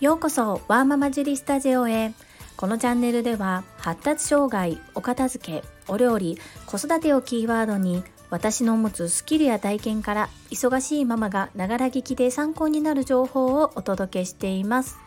[0.00, 2.12] ようこそワーママジュリスタジオへ。
[2.56, 14.98] このチャンネルでは発達障害お片付けお料理子育てをキーワードに私の持つスキルや体験から忙しいママがながら聞きで参考になる情報をお届けしています。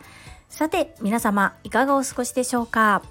[0.48, 3.02] さて皆様いかがお過ごしでしょうか？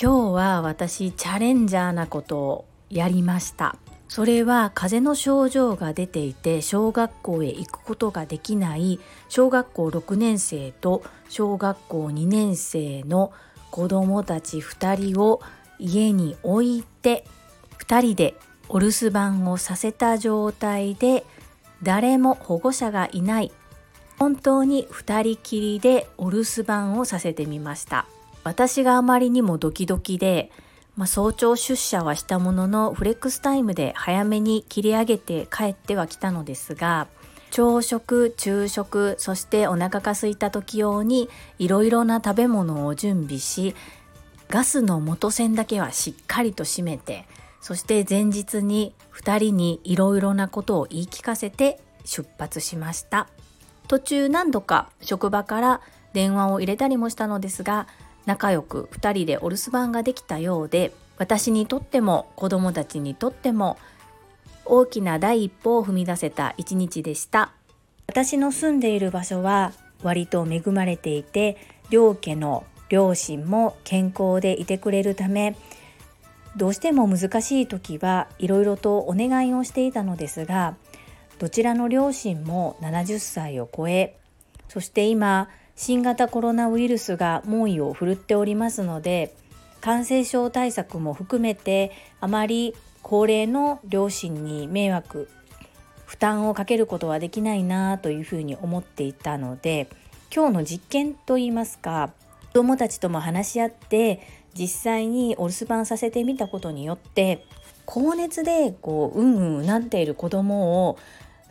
[0.00, 3.76] 今日は私チャレンジャーなことをやりました。
[4.14, 13.32] それは風邪の症状が出ていて小学校へ行くことができない小学校6年生と小学校2年生の
[13.72, 15.42] 子どもたち2人を
[15.80, 17.24] 家に置いて
[17.80, 18.34] 2人で
[18.68, 21.24] お留守番をさせた状態で
[21.82, 23.50] 誰も保護者がいない。
[24.16, 28.06] 本当に2人きりでお留守番をさせてみました。
[28.44, 30.52] 私があまりにもドキドキで、
[30.96, 37.08] まあ、早朝出社はしたもののフレックスタイムで早めに切り上げて帰ってはきたのですが
[37.50, 43.74] 朝食昼食そしてお腹が空いた時用にいろいろな食べ物を準備し
[44.48, 47.26] ガスの元栓だけはしっかりと閉めて
[47.60, 53.28] そして前日に2人にいろいろなことを言い聞かせて出発しました。
[53.88, 55.80] 途中何度か職場から
[56.12, 57.86] 電話を入れたりもしたのですが
[58.26, 63.78] 仲良く2人でお留守番ができたようで私にとっても子供たちにとっても
[64.64, 67.52] 大きな第一歩を踏み出せた一日でした。
[68.06, 71.56] 私の住んでいる場所は割と恵まれていて
[71.90, 75.56] 両家の両親も健康でいてくれるため
[76.56, 80.76] どうしても難しい時はいろいろとお願いをしていたのですが
[81.38, 84.16] どちらの両親も70歳を超え
[84.68, 89.34] そして今新型コロナウイルスが猛威を振るっておりますので
[89.80, 95.28] 感染症対策も含めてあまり高齢の両親に迷惑
[96.06, 99.88] 負担をかけることはできないなというふうに思っていたので
[100.34, 102.12] 今日の実験といいますか
[102.52, 104.20] 子どもたちとも話し合って
[104.56, 107.44] 実際にお留守番させてみたことによって
[107.84, 110.98] 高熱でこううんうんうなっている子供を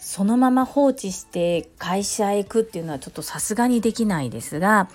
[0.04, 4.90] そのまま放置して会社へ行くっていうのはちょっとさすがにできないですが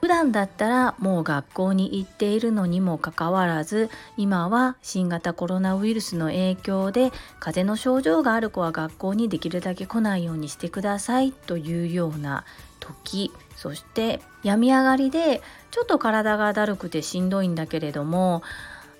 [0.00, 12.44] 普段だったらもう学校に行っているのにもかかわらず今は新型コロナウイルスの影響で風邪の症状がある子は学校にできるだけ来ないようにしてくださいというような
[12.78, 15.42] 時そして病み上がりで
[15.72, 18.42] ちょっと体がだるくてしんどいんだけれども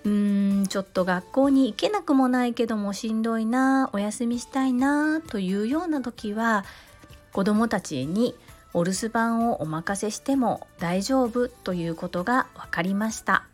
[0.07, 6.65] うーんちょっと学校に行けなくもないけどもしんどいなお休みしたいなというような時は
[7.33, 8.37] 子どもたちに
[8.73, 13.45] お留守番をお任せしても大丈夫ということが分かりました。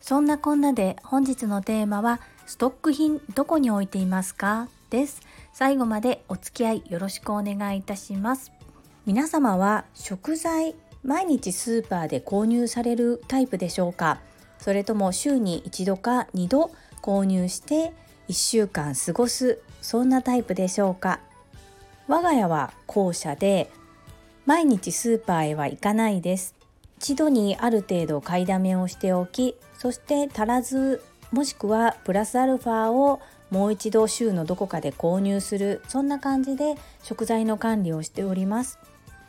[0.00, 4.68] そんなこんなで本日のテーマはストック品どこに置いていますか？
[4.90, 5.22] です。
[5.52, 8.52] 最後までお付き合いよろしくお願いいたします。
[9.06, 14.20] 皆様は食材毎日スーパーで購入されるタイプでしょうか？
[14.58, 16.70] それとも週に1度か2度
[17.00, 17.92] 購入して
[18.28, 21.20] 1週間過ごすそんなタイプでしょうか？
[22.08, 23.70] 我が家は後者で
[24.46, 26.54] 毎日スーパーへは行かないです。
[26.98, 33.20] 一度にある程度買いだめをしておきそして足らずもしくはプラスアルファを
[33.50, 38.78] もう一度週のどこかで購入するそんな感じで食材の管理をしております。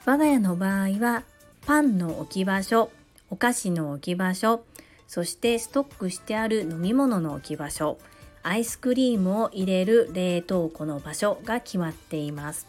[0.06, 1.24] 我が家の場合は
[1.66, 2.90] パンの置き場所
[3.30, 4.64] お菓子の置き場所
[5.10, 7.98] そしてストックしてある飲み物の置き場所。
[8.44, 12.68] アイスクリームを入れる冷凍庫の場所が決まっています。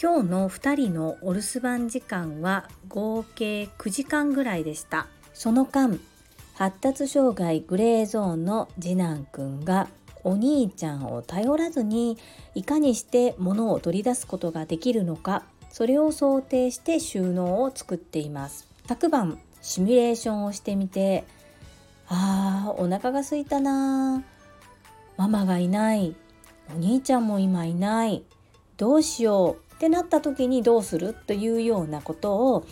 [0.00, 5.06] 今日の2人のお留守番時間は合計9時間ぐらいでした。
[5.32, 5.98] その間
[6.56, 9.88] 発達障害グレーゾーンの次男くんが
[10.24, 12.18] お兄ちゃんを頼らずに
[12.54, 18.68] いかにして物を取り出すことができるのかそれを想定して収納を作っています。
[18.86, 21.24] 昨晩シミュレーションをしてみて
[22.14, 24.22] あーお腹が空いたな。
[25.16, 26.14] ママがいない。
[26.74, 28.22] お兄ちゃんも今いない。
[28.76, 29.74] どうしよう。
[29.74, 31.14] ってなった時にどうする？
[31.14, 32.66] というようなことを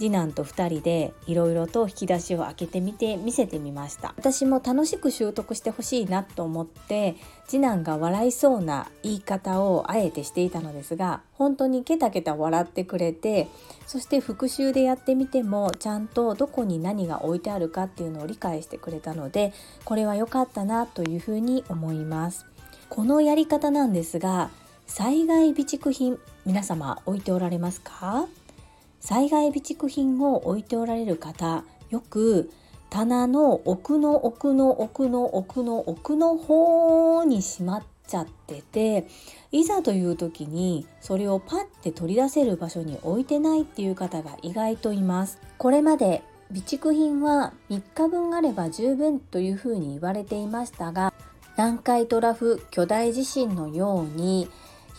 [0.00, 4.14] 次男と2人でいろいろと引き出しを開けてみて見せてみました。
[4.16, 7.16] 私も楽しく習得してほしいなと思って
[7.46, 13.48] 次男が笑いそうな言い方をあえてしていたのですが本当にケタケタ笑ってくれて
[13.86, 19.52] そして復習でやってみてもちゃんとどこに何が置いてあるかっていうのを理解してくれたので
[19.84, 22.46] これは良かったなというふうに思います。
[22.88, 24.48] このやり方なんですが
[24.86, 28.26] 災害備蓄品皆様置いておられますか？
[29.00, 32.50] 災害備蓄品を置いておられる方よく
[32.90, 39.06] 棚の奥の奥の奥の奥の奥の方にしまっちゃってて
[39.52, 45.38] いざという時にそれをパッて取り出せる場所に置いてないっていう方が意外といます。
[45.58, 51.12] これまで備蓄品は3日分あれば十分というふうに言われていましたが
[51.56, 54.48] 南海トラフ巨大地震のように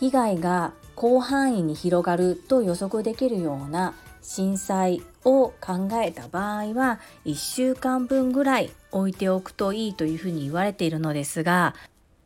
[0.00, 0.72] 被害が
[1.02, 11.74] 広範囲に広がると予測できるような震災を考えた場合は1週間分ぐらい置いておくといいというふうに言われているのですが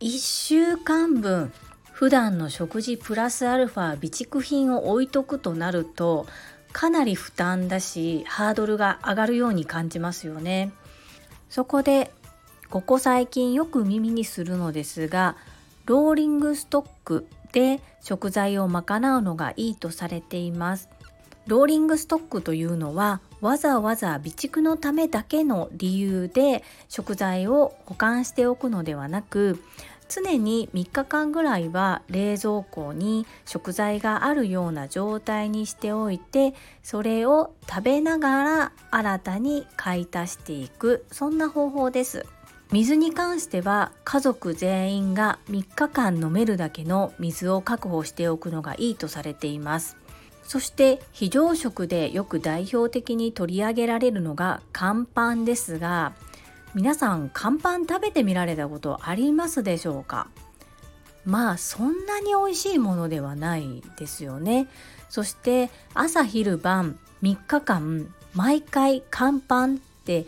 [0.01, 1.55] 1週間分
[1.91, 6.27] 普段の食事プラスアルファ備蓄品を置いとくとなると
[6.75, 10.71] かなり負担だしハードルが上がるように感じますよね。
[11.49, 12.11] そこで
[12.69, 15.37] ここ最近よく耳にするのですが
[15.87, 20.89] ローリングストックで食材を賄うのがいいとされています。
[21.49, 29.61] ローリングストックというのはわざわざ備蓄のためだけの理由で食材を保管しておくのではなく
[30.09, 42.25] 常に3日間ぐらいは冷蔵庫に食材があるような状態にしておいてそれを食べながら新たに買い足していくそんな方法です
[42.73, 49.97] 水に関しては家族全員が3日間飲めるだけの水を確保しておくのがいいとされています。
[50.43, 56.13] そして非常食でよく代表的に取り上げられるのが乾パンですが
[56.75, 60.29] 皆さん乾パン食べてみられたことありますでしょうか？
[61.25, 64.69] まあそんなに美味しいものではないですよね。
[65.09, 70.27] そして朝昼晩3日間毎回乾パンって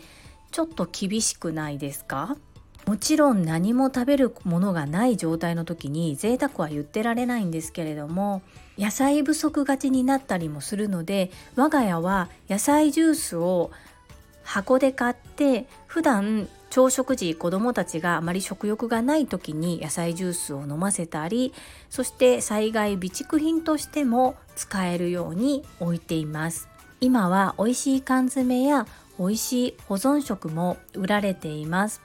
[0.51, 2.37] ちょっと厳しくないですか？
[2.85, 8.41] もちろん何も食べるものがない状態の時に贅沢は言ってられないんですけれども
[8.79, 13.69] 野菜不足がちになったりもするので我が家は野菜ジュースを
[14.43, 21.53] 箱で買って普段朝食時子どもたちがあまり食欲がない時に野菜ジュースを飲ませたり
[21.91, 26.67] そして災害備蓄品としても使えるように置いています。
[27.01, 28.87] 今は美味しい缶詰や
[29.19, 32.01] 美味しい保存食も売られています。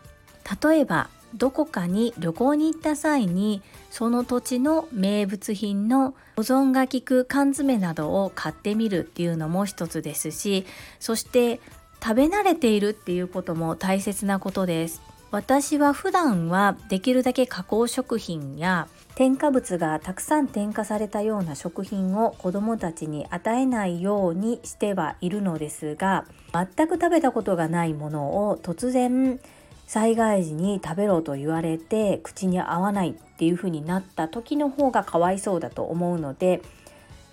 [0.62, 10.64] 例えばどこかに旅行に行った際にその土地の名物品の保存が効く缶詰などを買ってみるっていうのも一つですし
[11.00, 11.60] そして
[12.02, 15.13] 食べ慣れているっていうことも大切なことです。
[15.30, 29.40] 私は普段はできるだけ加工食品や添加物がたくさん添加されたような食品を子どもたちに与えないようにしてはいるのですが全く食べたことがないものを突然
[29.86, 36.62] 災害時に食べろと言われて口に合わないっていう風になった時の方がかわいそうだと思うので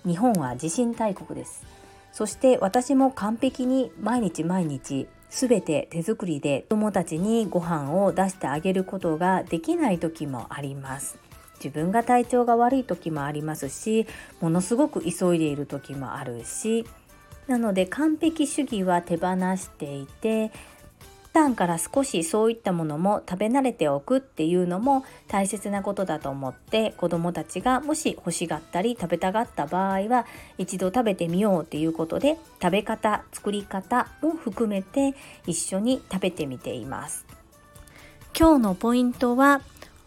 [0.04, 1.64] 日本は地震大国です。
[2.12, 11.16] そして私も完璧に毎日毎日全て手作りで子供たちにご飯を出してあげることができない時もあります。
[11.56, 14.06] 自分が体調が悪い時もありますし
[14.40, 16.86] ものすごく急いでいる時もあるし。
[17.48, 20.52] なので完璧主義は手放していて
[21.32, 30.26] 段から少しそういったものも食べ慣れておくっていうのも大切なことだと思って子どもたちがもし欲しがったり食べたがった場合は
[30.58, 35.14] 一度食べてみようっていうことで食べ方作り方も含めて
[35.46, 37.24] 一緒に食べてみています。
[38.38, 39.60] 今日のポイントは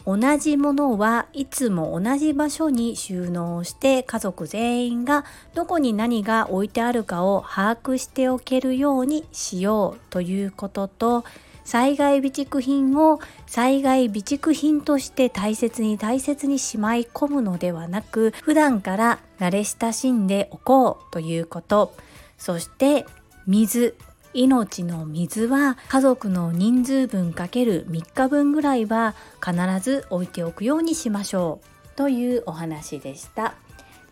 [0.06, 11.24] 同じものはいつも同じ場所に収納して家族全員がどこに何が置いてあるかを把握しておけるようにしようということと
[11.64, 21.92] 災害備蓄品を災害備蓄品として大切に大切にしまい込むのではなく普段から慣れ親しんでおこうということ。
[22.38, 23.04] そして
[23.48, 23.96] 水。
[24.34, 29.14] 命の水は家族の人数分かける3日分ぐらいは
[29.44, 31.96] 必ず置いておくようにしましょう。
[31.96, 33.54] というお話でした。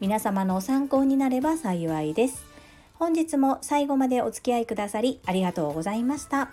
[0.01, 2.45] 皆様の参考になれば幸いです。
[2.95, 6.51] 本日も最後までお付き合いくださりありがとうございました。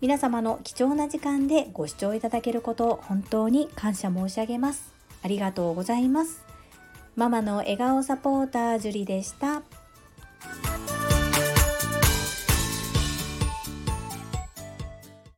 [0.00, 4.92] 皆様の貴重な時間でご視聴いただけることを本当に感謝申し上げます。
[5.22, 6.44] ありがとうございます。
[7.16, 9.62] ママの笑顔サポータージュリでした。